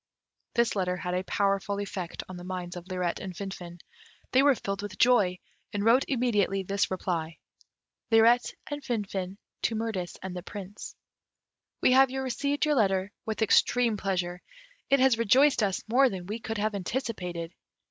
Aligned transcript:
This 0.55 0.75
letter 0.75 0.97
had 0.97 1.13
a 1.13 1.23
powerful 1.25 1.79
effect 1.79 2.23
on 2.27 2.35
the 2.37 2.43
minds 2.43 2.75
of 2.75 2.87
Lirette 2.87 3.19
and 3.19 3.35
Finfin. 3.35 3.81
They 4.31 4.41
were 4.41 4.55
filled 4.55 4.81
with 4.81 4.97
joy, 4.97 5.37
and 5.71 5.85
wrote 5.85 6.05
immediately 6.07 6.63
this 6.63 6.89
reply: 6.89 7.37
Lirette 8.09 8.51
and 8.65 8.83
Finfin 8.83 9.37
to 9.61 9.75
Mirtis 9.75 10.17
and 10.23 10.35
the 10.35 10.41
Prince. 10.41 10.95
"We 11.81 11.91
have 11.91 12.09
received 12.09 12.65
your 12.65 12.73
letter 12.73 13.11
with 13.27 13.43
extreme 13.43 13.95
pleasure. 13.95 14.41
It 14.89 14.99
has 14.99 15.19
rejoiced 15.19 15.61
us 15.61 15.83
more 15.87 16.09
than 16.09 16.25
we 16.25 16.39
could 16.39 16.57
have 16.57 16.73
anticipated. 16.73 17.53